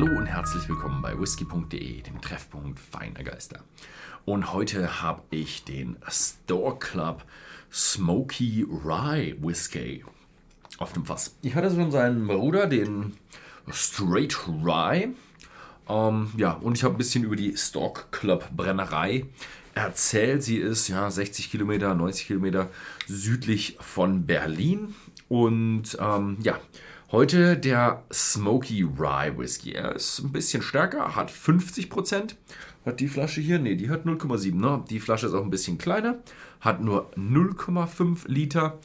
Hallo 0.00 0.16
und 0.16 0.26
herzlich 0.26 0.68
willkommen 0.68 1.02
bei 1.02 1.18
whisky.de, 1.18 2.02
dem 2.02 2.20
Treffpunkt 2.20 2.78
feiner 2.78 3.24
Geister. 3.24 3.64
Und 4.24 4.52
heute 4.52 5.02
habe 5.02 5.22
ich 5.30 5.64
den 5.64 5.96
Store 6.08 6.78
Club 6.78 7.24
Smoky 7.72 8.64
Rye 8.70 9.34
Whisky 9.42 10.04
auf 10.78 10.92
dem 10.92 11.04
Fass. 11.04 11.34
Ich 11.42 11.56
hatte 11.56 11.74
schon 11.74 11.90
seinen 11.90 12.28
Bruder, 12.28 12.68
den 12.68 13.14
Straight 13.72 14.38
Rye. 14.46 15.08
Ähm, 15.88 16.30
ja, 16.36 16.52
und 16.52 16.76
ich 16.76 16.84
habe 16.84 16.94
ein 16.94 16.98
bisschen 16.98 17.24
über 17.24 17.34
die 17.34 17.56
Stock 17.56 18.12
Club 18.12 18.48
Brennerei 18.56 19.26
erzählt. 19.74 20.44
Sie 20.44 20.58
ist 20.58 20.86
ja 20.86 21.10
60 21.10 21.50
Kilometer, 21.50 21.92
90 21.96 22.28
Kilometer 22.28 22.70
südlich 23.08 23.76
von 23.80 24.26
Berlin. 24.26 24.94
Und 25.28 25.98
ähm, 26.00 26.36
ja, 26.40 26.60
heute 27.10 27.56
der 27.56 28.04
Smoky 28.12 28.82
Rye 28.82 29.36
Whisky. 29.36 29.72
Er 29.72 29.94
ist 29.94 30.20
ein 30.20 30.32
bisschen 30.32 30.62
stärker, 30.62 31.16
hat 31.16 31.30
50 31.30 31.90
Prozent. 31.90 32.36
Hat 32.84 33.00
die 33.00 33.08
Flasche 33.08 33.40
hier? 33.40 33.58
Ne, 33.58 33.76
die 33.76 33.90
hat 33.90 34.04
0,7. 34.04 34.54
Ne? 34.54 34.84
Die 34.88 35.00
Flasche 35.00 35.26
ist 35.26 35.34
auch 35.34 35.42
ein 35.42 35.50
bisschen 35.50 35.78
kleiner, 35.78 36.18
hat 36.60 36.80
nur 36.80 37.10
0,5 37.16 38.28
Liter. 38.28 38.78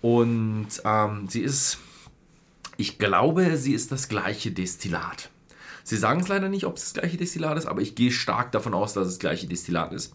Und 0.00 0.68
ähm, 0.84 1.26
sie 1.28 1.40
ist, 1.40 1.78
ich 2.76 2.98
glaube, 2.98 3.56
sie 3.56 3.74
ist 3.74 3.92
das 3.92 4.08
gleiche 4.08 4.50
Destillat. 4.50 5.30
Sie 5.84 5.96
sagen 5.96 6.20
es 6.20 6.28
leider 6.28 6.48
nicht, 6.48 6.64
ob 6.64 6.76
es 6.76 6.84
das 6.84 6.94
gleiche 6.94 7.16
Destillat 7.16 7.58
ist, 7.58 7.66
aber 7.66 7.82
ich 7.82 7.94
gehe 7.94 8.10
stark 8.10 8.52
davon 8.52 8.74
aus, 8.74 8.92
dass 8.94 9.08
es 9.08 9.14
das 9.14 9.20
gleiche 9.20 9.46
Destillat 9.46 9.92
ist. 9.92 10.14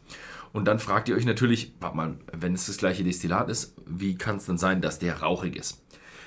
Und 0.54 0.66
dann 0.66 0.80
fragt 0.80 1.10
ihr 1.10 1.16
euch 1.16 1.26
natürlich, 1.26 1.74
mal, 1.82 2.16
wenn 2.32 2.54
es 2.54 2.68
das 2.68 2.78
gleiche 2.78 3.04
Destillat 3.04 3.50
ist, 3.50 3.74
wie 3.86 4.16
kann 4.16 4.38
es 4.38 4.46
denn 4.46 4.58
sein, 4.58 4.82
dass 4.82 5.00
der 5.00 5.22
rauchig 5.22 5.56
ist? 5.58 5.82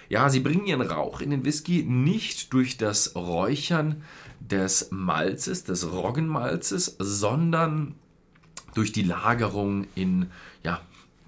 Ja, 0.08 0.30
sie 0.30 0.40
bringen 0.40 0.66
ihren 0.66 0.82
Rauch 0.82 1.20
in 1.20 1.30
den 1.30 1.44
Whisky 1.44 1.82
nicht 1.82 2.52
durch 2.52 2.78
das 2.78 3.14
Räuchern 3.14 4.02
des 4.40 4.88
Malzes, 4.90 5.64
des 5.64 5.92
Roggenmalzes, 5.92 6.96
sondern 6.98 7.94
durch 8.74 8.92
die 8.92 9.02
Lagerung 9.02 9.86
in 9.94 10.30
ja, 10.62 10.80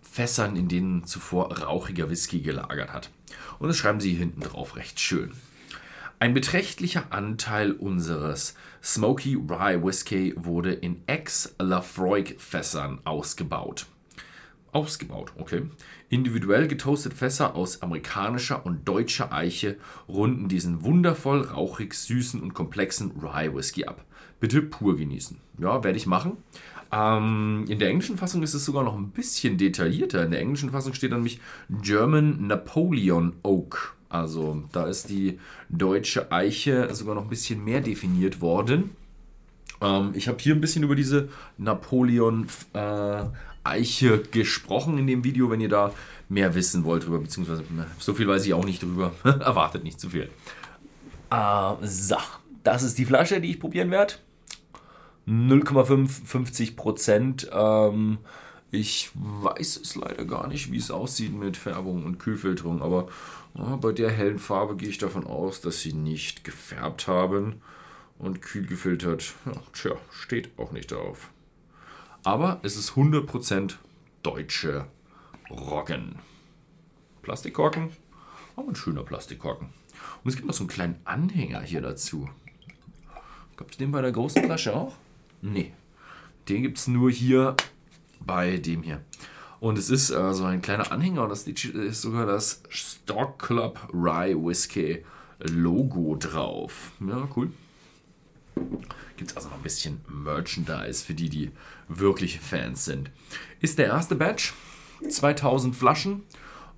Fässern, 0.02 0.56
in 0.56 0.68
denen 0.68 1.04
zuvor 1.04 1.58
rauchiger 1.58 2.10
Whisky 2.10 2.40
gelagert 2.40 2.92
hat. 2.92 3.10
Und 3.58 3.68
das 3.68 3.76
schreiben 3.76 4.00
sie 4.00 4.14
hinten 4.14 4.40
drauf 4.40 4.76
recht 4.76 4.98
schön. 4.98 5.32
Ein 6.18 6.34
beträchtlicher 6.34 7.06
Anteil 7.10 7.72
unseres 7.72 8.54
Smoky 8.82 9.36
Rye 9.36 9.82
Whisky 9.82 10.34
wurde 10.36 10.72
in 10.72 11.02
Ex-Lafroig-Fässern 11.06 13.00
ausgebaut. 13.04 13.86
Ausgebaut, 14.72 15.32
okay. 15.36 15.62
Individuell 16.08 16.68
getoastete 16.68 17.16
Fässer 17.16 17.54
aus 17.54 17.82
amerikanischer 17.82 18.64
und 18.64 18.86
deutscher 18.86 19.32
Eiche 19.32 19.76
runden 20.08 20.48
diesen 20.48 20.84
wundervoll 20.84 21.42
rauchig 21.42 21.94
süßen 21.94 22.40
und 22.40 22.54
komplexen 22.54 23.12
Rye 23.20 23.54
Whisky 23.54 23.84
ab. 23.84 24.04
Bitte 24.38 24.62
pur 24.62 24.96
genießen. 24.96 25.38
Ja, 25.58 25.82
werde 25.84 25.98
ich 25.98 26.06
machen. 26.06 26.38
Ähm, 26.92 27.64
in 27.68 27.78
der 27.78 27.88
englischen 27.88 28.16
Fassung 28.16 28.42
ist 28.42 28.54
es 28.54 28.64
sogar 28.64 28.82
noch 28.82 28.96
ein 28.96 29.10
bisschen 29.10 29.58
detaillierter. 29.58 30.24
In 30.24 30.30
der 30.30 30.40
englischen 30.40 30.70
Fassung 30.70 30.94
steht 30.94 31.12
nämlich 31.12 31.40
German 31.82 32.46
Napoleon 32.46 33.34
Oak. 33.42 33.96
Also 34.08 34.64
da 34.72 34.86
ist 34.86 35.08
die 35.08 35.38
deutsche 35.68 36.32
Eiche 36.32 36.92
sogar 36.94 37.14
noch 37.14 37.22
ein 37.22 37.28
bisschen 37.28 37.64
mehr 37.64 37.80
definiert 37.80 38.40
worden. 38.40 38.90
Ähm, 39.80 40.12
ich 40.14 40.26
habe 40.26 40.38
hier 40.40 40.54
ein 40.54 40.60
bisschen 40.60 40.82
über 40.82 40.96
diese 40.96 41.28
Napoleon 41.58 42.48
äh, 42.72 43.24
Eiche 43.64 44.22
gesprochen 44.30 44.98
in 44.98 45.06
dem 45.06 45.24
Video, 45.24 45.50
wenn 45.50 45.60
ihr 45.60 45.68
da 45.68 45.92
mehr 46.28 46.54
wissen 46.54 46.84
wollt 46.84 47.04
drüber, 47.04 47.18
beziehungsweise 47.18 47.64
so 47.98 48.14
viel 48.14 48.28
weiß 48.28 48.46
ich 48.46 48.54
auch 48.54 48.64
nicht 48.64 48.82
drüber. 48.82 49.12
Erwartet 49.24 49.84
nicht 49.84 50.00
zu 50.00 50.10
viel. 50.10 50.30
Äh, 51.30 51.72
so, 51.82 52.16
das 52.62 52.82
ist 52.82 52.98
die 52.98 53.04
Flasche, 53.04 53.40
die 53.40 53.50
ich 53.50 53.60
probieren 53.60 53.90
werde. 53.90 54.14
0,50 55.28 56.76
Prozent. 56.76 57.50
Ähm, 57.52 58.18
ich 58.70 59.10
weiß 59.14 59.80
es 59.82 59.96
leider 59.96 60.24
gar 60.24 60.46
nicht, 60.46 60.70
wie 60.70 60.78
es 60.78 60.90
aussieht 60.90 61.34
mit 61.34 61.56
Färbung 61.56 62.04
und 62.04 62.18
Kühlfilterung, 62.18 62.82
aber 62.82 63.08
ja, 63.54 63.76
bei 63.76 63.90
der 63.90 64.10
hellen 64.10 64.38
Farbe 64.38 64.76
gehe 64.76 64.88
ich 64.88 64.98
davon 64.98 65.26
aus, 65.26 65.60
dass 65.60 65.80
sie 65.80 65.92
nicht 65.92 66.44
gefärbt 66.44 67.08
haben 67.08 67.60
und 68.18 68.42
kühl 68.42 68.66
gefiltert. 68.66 69.34
Ja, 69.44 69.52
tja, 69.72 69.92
steht 70.12 70.50
auch 70.56 70.70
nicht 70.70 70.92
drauf. 70.92 71.30
Aber 72.22 72.60
es 72.62 72.76
ist 72.76 72.92
100% 72.92 73.76
deutsche 74.22 74.86
Roggen. 75.50 76.16
Plastikkorken, 77.22 77.90
aber 78.56 78.68
ein 78.68 78.76
schöner 78.76 79.02
Plastikkorken. 79.02 79.68
Und 80.22 80.30
es 80.30 80.36
gibt 80.36 80.46
noch 80.46 80.54
so 80.54 80.64
einen 80.64 80.68
kleinen 80.68 81.00
Anhänger 81.04 81.60
hier 81.60 81.80
dazu. 81.80 82.28
Gab 83.56 83.70
es 83.70 83.76
den 83.76 83.90
bei 83.90 84.00
der 84.00 84.12
großen 84.12 84.44
Flasche 84.44 84.74
auch? 84.74 84.94
Nee. 85.42 85.72
Den 86.48 86.62
gibt 86.62 86.78
es 86.78 86.88
nur 86.88 87.10
hier 87.10 87.56
bei 88.20 88.56
dem 88.56 88.82
hier. 88.82 89.02
Und 89.60 89.78
es 89.78 89.90
ist 89.90 90.10
äh, 90.10 90.32
so 90.32 90.44
ein 90.44 90.62
kleiner 90.62 90.90
Anhänger 90.90 91.24
und 91.24 91.28
das 91.28 91.46
ist 91.46 92.02
sogar 92.02 92.26
das 92.26 92.62
Stock 92.70 93.38
Club 93.38 93.78
Rye 93.92 94.34
Whiskey 94.34 95.04
Logo 95.40 96.16
drauf. 96.16 96.92
Ja, 97.00 97.28
cool. 97.36 97.52
Gibt 99.16 99.30
es 99.30 99.36
also 99.36 99.48
noch 99.48 99.56
ein 99.56 99.62
bisschen 99.62 100.00
Merchandise 100.08 101.04
für 101.04 101.14
die, 101.14 101.28
die 101.28 101.50
wirkliche 101.88 102.38
Fans 102.38 102.84
sind. 102.84 103.10
Ist 103.60 103.78
der 103.78 103.86
erste 103.86 104.14
Batch. 104.14 104.54
2000 105.08 105.74
Flaschen. 105.74 106.22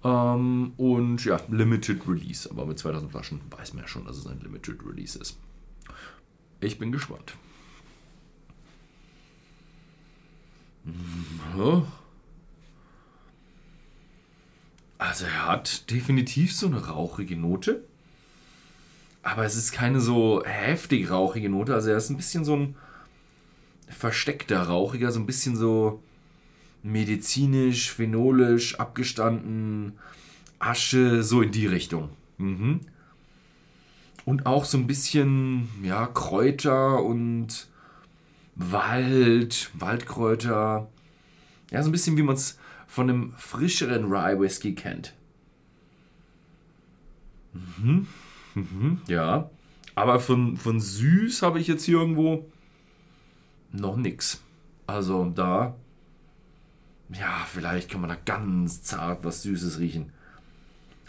Ähm, 0.04 0.72
und 0.76 1.24
ja, 1.24 1.40
Limited 1.48 2.06
Release. 2.08 2.50
Aber 2.50 2.66
mit 2.66 2.78
2000 2.78 3.10
Flaschen 3.10 3.40
weiß 3.50 3.74
man 3.74 3.82
ja 3.84 3.88
schon, 3.88 4.04
dass 4.04 4.16
es 4.16 4.26
ein 4.26 4.40
Limited 4.40 4.84
Release 4.84 5.18
ist. 5.18 5.38
Ich 6.60 6.78
bin 6.78 6.92
gespannt. 6.92 7.34
Mhm. 10.84 11.86
Also 14.98 15.24
er 15.24 15.46
hat 15.46 15.90
definitiv 15.90 16.54
so 16.54 16.66
eine 16.66 16.86
rauchige 16.86 17.36
Note. 17.36 17.84
Aber 19.22 19.44
es 19.44 19.56
ist 19.56 19.72
keine 19.72 20.00
so 20.00 20.42
heftig 20.44 21.10
rauchige 21.10 21.48
Note. 21.48 21.74
Also 21.74 21.90
er 21.90 21.96
ist 21.96 22.10
ein 22.10 22.16
bisschen 22.16 22.44
so 22.44 22.56
ein 22.56 22.76
versteckter 23.88 24.62
rauchiger, 24.62 25.12
so 25.12 25.20
ein 25.20 25.26
bisschen 25.26 25.56
so 25.56 26.02
medizinisch, 26.82 27.92
phenolisch, 27.92 28.78
abgestanden, 28.80 29.98
Asche, 30.58 31.22
so 31.22 31.42
in 31.42 31.52
die 31.52 31.66
Richtung. 31.66 32.10
Mhm. 32.38 32.80
Und 34.24 34.46
auch 34.46 34.64
so 34.64 34.78
ein 34.78 34.86
bisschen, 34.86 35.68
ja, 35.82 36.06
Kräuter 36.06 37.02
und 37.02 37.68
Wald, 38.54 39.70
Waldkräuter. 39.74 40.88
Ja, 41.70 41.82
so 41.82 41.88
ein 41.88 41.92
bisschen 41.92 42.16
wie 42.16 42.22
man 42.22 42.36
es 42.36 42.58
von 42.86 43.08
einem 43.08 43.32
frischeren 43.36 44.04
Rye 44.12 44.38
Whisky 44.38 44.74
kennt. 44.74 45.14
Mhm. 47.52 48.06
Mhm. 48.54 49.00
Ja. 49.06 49.50
Aber 49.94 50.20
von, 50.20 50.56
von 50.56 50.80
süß 50.80 51.42
habe 51.42 51.60
ich 51.60 51.66
jetzt 51.68 51.84
hier 51.84 51.98
irgendwo 51.98 52.50
noch 53.72 53.96
nichts. 53.96 54.42
Also 54.86 55.30
da, 55.34 55.74
ja, 57.10 57.46
vielleicht 57.50 57.90
kann 57.90 58.00
man 58.00 58.10
da 58.10 58.16
ganz 58.24 58.82
zart 58.82 59.24
was 59.24 59.42
Süßes 59.42 59.78
riechen. 59.78 60.12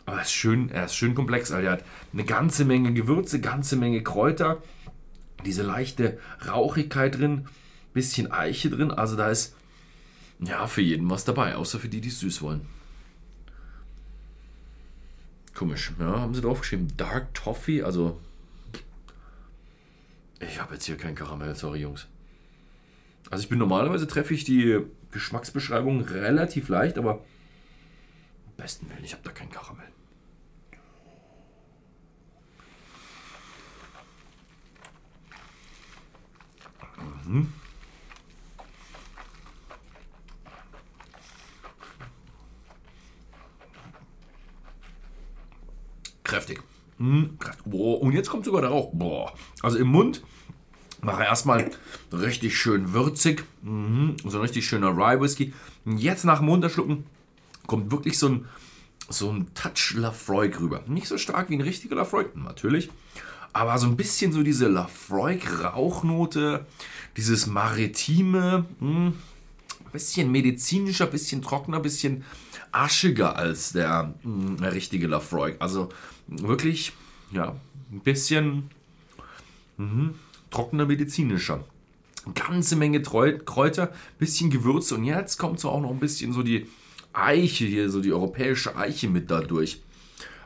Aber 0.06 0.18
er 0.18 0.24
ist 0.24 0.34
schön, 0.34 0.70
er 0.70 0.86
ist 0.86 0.96
schön 0.96 1.16
komplex. 1.16 1.52
Also 1.52 1.66
er 1.66 1.74
hat 1.74 1.84
eine 2.12 2.26
ganze 2.26 2.66
Menge 2.66 2.94
Gewürze, 2.94 3.40
ganze 3.40 3.75
Menge 3.75 4.04
Kräuter, 4.04 4.62
diese 5.46 5.64
leichte 5.64 6.20
Rauchigkeit 6.48 7.18
drin, 7.18 7.48
bisschen 7.94 8.31
Eiche 8.31 8.70
drin. 8.70 8.92
Also 8.92 9.16
da 9.16 9.30
ist 9.30 9.56
ja 10.40 10.68
für 10.68 10.81
jeden 10.81 11.10
was 11.10 11.25
dabei, 11.25 11.56
außer 11.56 11.80
für 11.80 11.90
die, 11.90 12.02
die 12.02 12.10
es 12.10 12.20
süß 12.20 12.42
wollen. 12.42 12.62
Komisch, 15.53 15.91
ja, 16.00 16.19
haben 16.21 16.33
sie 16.33 16.41
draufgeschrieben. 16.41 16.95
Dark 16.97 17.33
Toffee, 17.33 17.83
also. 17.83 18.19
Ich 20.39 20.59
habe 20.59 20.73
jetzt 20.73 20.85
hier 20.85 20.97
kein 20.97 21.15
Karamell, 21.15 21.55
sorry 21.55 21.79
Jungs. 21.79 22.07
Also 23.29 23.44
ich 23.44 23.50
bin 23.50 23.59
normalerweise 23.59 24.07
treffe 24.07 24.33
ich 24.33 24.44
die 24.44 24.79
Geschmacksbeschreibung 25.11 26.01
relativ 26.01 26.69
leicht, 26.69 26.97
aber 26.97 27.13
am 27.13 27.21
besten 28.57 28.89
Willen, 28.89 29.03
ich 29.03 29.13
habe 29.13 29.23
da 29.23 29.31
kein 29.31 29.50
Karamell. 29.50 29.88
Mhm. 37.25 37.53
Kräftig. 46.33 46.63
Mhm. 46.97 47.38
Boah, 47.65 48.01
und 48.01 48.13
jetzt 48.13 48.30
kommt 48.30 48.45
sogar 48.45 48.62
der 48.62 48.71
Rauch. 48.71 48.89
Boah. 48.94 49.33
Also 49.62 49.77
im 49.77 49.88
Mund 49.88 50.24
mache 51.01 51.24
erstmal 51.24 51.69
richtig 52.12 52.57
schön 52.57 52.94
würzig. 52.94 53.44
Mhm. 53.62 54.15
So 54.24 54.38
ein 54.38 54.41
richtig 54.41 54.65
schöner 54.65 54.95
Rye 54.97 55.21
Whisky. 55.21 55.53
Und 55.85 55.97
jetzt 55.97 56.24
nach 56.25 56.39
dem 56.39 56.47
Runterschlucken 56.50 57.06
kommt 57.68 57.91
wirklich 57.91 58.18
so 58.18 58.30
ein, 58.30 58.45
so 59.09 59.30
ein 59.30 59.53
Touch 59.53 59.94
Lafroig 59.95 60.59
rüber. 60.59 60.83
Nicht 60.88 61.07
so 61.07 61.18
stark 61.18 61.50
wie 61.50 61.56
ein 61.56 61.62
richtiger 61.62 61.95
Lafroig, 61.95 62.36
natürlich. 62.36 62.89
aber 63.53 63.77
so 63.77 63.86
ein 63.88 63.95
bisschen 63.95 64.33
so 64.33 64.41
diese 64.44 64.68
Lafroig-Rauchnote, 64.68 66.65
dieses 67.15 67.45
maritime, 67.45 68.65
hm, 68.79 69.13
bisschen 69.94 70.31
medizinischer, 70.31 71.07
bisschen 71.07 71.42
trockener, 71.42 71.80
bisschen 71.80 72.25
aschiger 72.74 73.38
als 73.38 73.72
der, 73.72 74.13
hm, 74.24 74.57
der 74.57 74.74
richtige 74.74 75.07
Lafroig. 75.07 75.56
Also 75.60 75.90
wirklich, 76.28 76.92
ja, 77.31 77.56
ein 77.92 78.01
bisschen 78.01 78.69
mh, 79.78 80.16
trockener, 80.50 80.86
medizinischer. 80.86 81.63
Ganze 82.36 82.75
Menge 82.75 83.01
Kräuter, 83.01 83.92
bisschen 84.18 84.50
Gewürze 84.50 84.95
und 84.95 85.04
jetzt 85.04 85.38
kommt 85.38 85.60
so 85.60 85.69
auch 85.69 85.81
noch 85.81 85.92
ein 85.92 86.00
bisschen 86.00 86.34
so 86.34 86.42
die 86.42 86.68
Eiche 87.12 87.66
hier, 87.66 87.89
so 87.89 88.01
die 88.01 88.12
europäische 88.13 88.75
Eiche 88.75 89.07
mit 89.10 89.30
da 89.30 89.42
durch. 89.42 89.81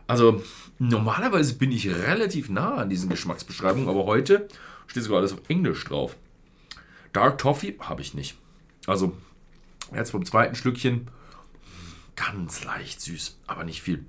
Also 0.08 0.44
normalerweise 0.80 1.56
bin 1.56 1.72
ich 1.72 1.88
relativ 1.88 2.50
nah 2.50 2.76
an 2.76 2.90
diesen 2.90 3.10
Geschmacksbeschreibungen, 3.10 3.88
aber 3.88 4.06
heute 4.06 4.48
steht 4.88 5.04
sogar 5.04 5.20
alles 5.20 5.34
auf 5.34 5.42
Englisch 5.50 5.86
drauf. 5.86 6.18
Dark 7.14 7.38
Toffee 7.38 7.76
habe 7.80 8.02
ich 8.02 8.14
nicht. 8.14 8.36
Also 8.88 9.14
jetzt 9.94 10.12
vom 10.12 10.26
zweiten 10.26 10.56
Schlückchen 10.56 11.08
ganz 12.16 12.64
leicht 12.64 13.00
süß, 13.02 13.40
aber 13.48 13.64
nicht 13.64 13.82
viel. 13.82 14.06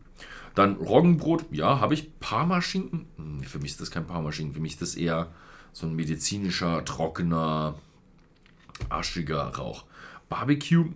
Dann 0.55 0.77
Roggenbrot, 0.77 1.45
ja, 1.53 1.79
habe 1.79 1.95
ich 1.95 2.19
Parmaschinken. 2.19 3.07
Hm, 3.17 3.43
für 3.45 3.59
mich 3.59 3.73
ist 3.73 3.81
das 3.81 3.91
kein 3.91 4.07
Parmaschinken, 4.07 4.55
für 4.55 4.61
mich 4.61 4.73
ist 4.73 4.83
das 4.83 4.95
eher 4.97 5.31
so 5.73 5.87
ein 5.87 5.95
medizinischer, 5.95 6.85
trockener, 6.85 7.77
aschiger 8.89 9.55
Rauch. 9.55 9.85
Barbecue 10.29 10.87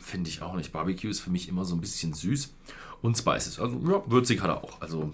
finde 0.00 0.30
ich 0.30 0.42
auch 0.42 0.54
nicht. 0.54 0.72
Barbecue 0.72 1.10
ist 1.10 1.20
für 1.20 1.30
mich 1.30 1.48
immer 1.48 1.64
so 1.64 1.74
ein 1.74 1.80
bisschen 1.80 2.12
süß 2.12 2.54
und 3.00 3.18
Spices. 3.18 3.58
Also 3.58 3.80
ja, 3.88 4.02
würzig 4.06 4.42
hat 4.42 4.50
er 4.50 4.62
auch. 4.62 4.80
Also 4.80 5.10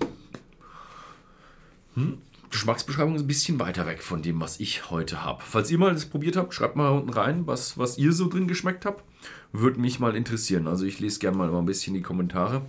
hm, 1.94 2.20
Geschmacksbeschreibung 2.50 3.14
ist 3.14 3.22
ein 3.22 3.26
bisschen 3.26 3.60
weiter 3.60 3.86
weg 3.86 4.02
von 4.02 4.22
dem, 4.22 4.40
was 4.40 4.60
ich 4.60 4.90
heute 4.90 5.22
habe. 5.24 5.42
Falls 5.44 5.70
ihr 5.70 5.78
mal 5.78 5.92
das 5.92 6.06
probiert 6.06 6.36
habt, 6.36 6.54
schreibt 6.54 6.76
mal 6.76 6.90
unten 6.90 7.10
rein, 7.10 7.46
was, 7.46 7.76
was 7.76 7.98
ihr 7.98 8.12
so 8.12 8.28
drin 8.28 8.48
geschmeckt 8.48 8.86
habt. 8.86 9.04
Würde 9.52 9.80
mich 9.80 10.00
mal 10.00 10.16
interessieren. 10.16 10.66
Also 10.66 10.84
ich 10.84 11.00
lese 11.00 11.18
gerne 11.18 11.36
mal 11.36 11.54
ein 11.54 11.66
bisschen 11.66 11.94
die 11.94 12.02
Kommentare. 12.02 12.62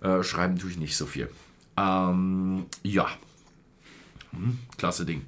Äh, 0.00 0.22
schreiben 0.22 0.58
tue 0.58 0.70
ich 0.70 0.78
nicht 0.78 0.96
so 0.96 1.06
viel. 1.06 1.28
Ähm, 1.76 2.66
ja. 2.82 3.08
Hm, 4.32 4.58
klasse 4.76 5.04
Ding. 5.04 5.22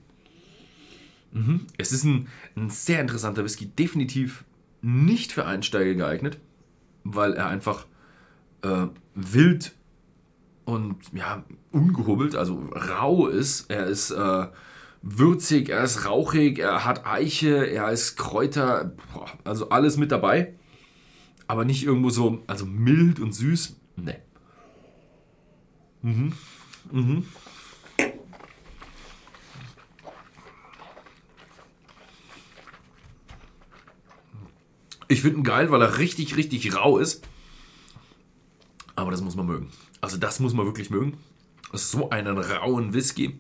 Mhm. 1.33 1.67
Es 1.77 1.93
ist 1.93 2.05
ein, 2.05 2.29
ein 2.57 2.71
sehr 2.71 3.01
interessanter 3.01 3.45
Whisky. 3.45 3.67
Definitiv 3.67 4.45
nicht 4.83 5.33
für 5.33 5.47
Einsteiger 5.47 5.95
geeignet, 5.95 6.39
weil 7.05 7.33
er 7.35 7.49
einfach 7.49 7.87
äh, 8.63 8.87
wild 9.15 9.75
und 10.67 10.97
ja, 11.13 11.45
ungehobelt, 11.71 12.35
also 12.35 12.69
rau 12.75 13.29
ist. 13.29 13.71
Er 13.71 13.87
ist 13.87 14.11
äh, 14.11 14.47
würzig, 15.01 15.71
er 15.71 15.85
ist 15.85 16.05
rauchig, 16.05 16.59
er 16.59 16.85
hat 16.85 17.07
Eiche, 17.07 17.67
er 17.67 17.91
ist 17.93 18.17
Kräuter, 18.17 18.93
boah, 19.15 19.29
also 19.45 19.71
alles 19.71 19.97
mit 19.97 20.13
dabei. 20.13 20.55
Aber 21.47 21.65
nicht 21.65 21.85
irgendwo 21.85 22.11
so, 22.11 22.43
also 22.49 22.67
mild 22.67 23.21
und 23.21 23.33
süß. 23.33 23.77
Ne. 23.95 24.21
Mhm. 26.03 26.33
Mhm. 26.91 27.25
Ich 35.09 35.23
finde 35.23 35.39
ihn 35.39 35.45
geil, 35.45 35.71
weil 35.71 35.81
er 35.81 35.99
richtig, 35.99 36.37
richtig 36.37 36.75
rau 36.75 36.99
ist. 36.99 37.25
Aber 38.97 39.11
das 39.11 39.21
muss 39.21 39.37
man 39.37 39.47
mögen. 39.47 39.71
Also 40.01 40.17
das 40.17 40.41
muss 40.41 40.55
man 40.55 40.67
wirklich 40.67 40.91
mögen. 40.91 41.19
So 41.73 42.11
einen 42.11 42.39
rauen 42.39 42.95
Whisky. 42.95 43.39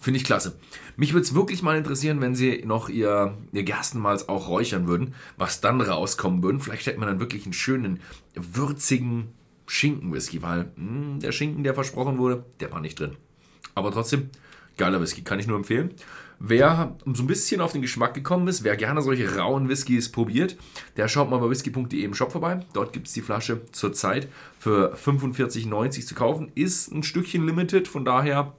Finde 0.00 0.18
ich 0.18 0.24
klasse. 0.24 0.58
Mich 0.96 1.12
würde 1.12 1.24
es 1.24 1.34
wirklich 1.34 1.62
mal 1.62 1.78
interessieren, 1.78 2.20
wenn 2.20 2.34
sie 2.34 2.62
noch 2.66 2.88
ihr, 2.88 3.38
ihr 3.52 3.62
Gerstenmalz 3.62 4.24
auch 4.24 4.48
räuchern 4.48 4.86
würden, 4.86 5.14
was 5.36 5.60
dann 5.60 5.80
rauskommen 5.80 6.42
würden. 6.42 6.60
Vielleicht 6.60 6.86
hätte 6.86 6.98
man 6.98 7.08
dann 7.08 7.20
wirklich 7.20 7.44
einen 7.44 7.52
schönen, 7.54 8.00
würzigen 8.34 9.28
Schinken-Whisky, 9.66 10.42
weil 10.42 10.64
mh, 10.64 10.72
hm, 10.76 11.20
der 11.20 11.32
Schinken, 11.32 11.64
der 11.64 11.74
versprochen 11.74 12.18
wurde, 12.18 12.44
der 12.60 12.70
war 12.70 12.80
nicht 12.80 13.00
drin. 13.00 13.16
Aber 13.74 13.90
trotzdem, 13.90 14.30
geiler 14.76 15.00
Whisky, 15.00 15.22
kann 15.22 15.38
ich 15.38 15.46
nur 15.46 15.56
empfehlen. 15.56 15.94
Wer 16.38 16.96
so 17.06 17.22
ein 17.22 17.26
bisschen 17.26 17.60
auf 17.60 17.72
den 17.72 17.82
Geschmack 17.82 18.14
gekommen 18.14 18.48
ist, 18.48 18.64
wer 18.64 18.76
gerne 18.76 19.02
solche 19.02 19.36
rauen 19.36 19.68
Whiskys 19.68 20.10
probiert, 20.10 20.56
der 20.96 21.08
schaut 21.08 21.30
mal 21.30 21.38
bei 21.38 21.48
whisky.de 21.48 22.02
im 22.02 22.14
Shop 22.14 22.32
vorbei. 22.32 22.60
Dort 22.72 22.92
gibt 22.92 23.06
es 23.06 23.12
die 23.12 23.22
Flasche 23.22 23.60
zurzeit 23.72 24.28
für 24.58 24.94
45,90 24.94 26.06
zu 26.06 26.14
kaufen. 26.14 26.50
Ist 26.54 26.92
ein 26.92 27.02
Stückchen 27.02 27.46
limited, 27.46 27.88
von 27.88 28.04
daher 28.04 28.54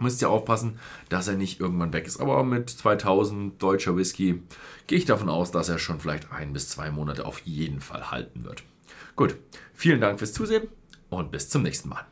müsst 0.00 0.22
ihr 0.22 0.30
aufpassen, 0.30 0.78
dass 1.08 1.28
er 1.28 1.34
nicht 1.34 1.60
irgendwann 1.60 1.92
weg 1.92 2.06
ist. 2.06 2.20
Aber 2.20 2.42
mit 2.44 2.70
2000 2.70 3.62
deutscher 3.62 3.96
Whisky 3.96 4.42
gehe 4.86 4.98
ich 4.98 5.04
davon 5.04 5.28
aus, 5.28 5.50
dass 5.50 5.68
er 5.68 5.78
schon 5.78 6.00
vielleicht 6.00 6.32
ein 6.32 6.52
bis 6.52 6.68
zwei 6.68 6.90
Monate 6.90 7.26
auf 7.26 7.40
jeden 7.40 7.80
Fall 7.80 8.10
halten 8.10 8.44
wird. 8.44 8.64
Gut, 9.16 9.36
vielen 9.72 10.00
Dank 10.00 10.18
fürs 10.18 10.32
Zusehen 10.32 10.68
und 11.10 11.30
bis 11.30 11.48
zum 11.48 11.62
nächsten 11.62 11.88
Mal. 11.88 12.04